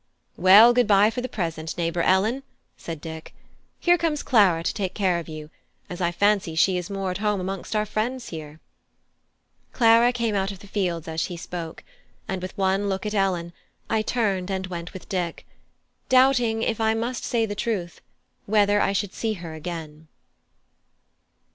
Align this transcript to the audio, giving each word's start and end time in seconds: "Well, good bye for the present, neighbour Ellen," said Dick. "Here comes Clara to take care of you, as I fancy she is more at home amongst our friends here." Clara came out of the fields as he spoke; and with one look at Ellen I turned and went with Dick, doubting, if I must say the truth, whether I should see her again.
"Well, 0.35 0.73
good 0.73 0.87
bye 0.87 1.11
for 1.11 1.21
the 1.21 1.29
present, 1.29 1.77
neighbour 1.77 2.01
Ellen," 2.01 2.41
said 2.75 3.01
Dick. 3.01 3.35
"Here 3.79 3.99
comes 3.99 4.23
Clara 4.23 4.63
to 4.63 4.73
take 4.73 4.95
care 4.95 5.19
of 5.19 5.29
you, 5.29 5.51
as 5.91 6.01
I 6.01 6.11
fancy 6.11 6.55
she 6.55 6.75
is 6.75 6.89
more 6.89 7.11
at 7.11 7.19
home 7.19 7.39
amongst 7.39 7.75
our 7.75 7.85
friends 7.85 8.29
here." 8.29 8.59
Clara 9.73 10.11
came 10.11 10.33
out 10.33 10.51
of 10.51 10.57
the 10.57 10.65
fields 10.67 11.07
as 11.07 11.25
he 11.25 11.37
spoke; 11.37 11.83
and 12.27 12.41
with 12.41 12.57
one 12.57 12.89
look 12.89 13.05
at 13.05 13.13
Ellen 13.13 13.53
I 13.91 14.01
turned 14.01 14.49
and 14.49 14.65
went 14.65 14.91
with 14.91 15.07
Dick, 15.07 15.45
doubting, 16.09 16.63
if 16.63 16.81
I 16.81 16.95
must 16.95 17.23
say 17.23 17.45
the 17.45 17.53
truth, 17.53 18.01
whether 18.47 18.81
I 18.81 18.93
should 18.93 19.13
see 19.13 19.33
her 19.33 19.53
again. 19.53 20.07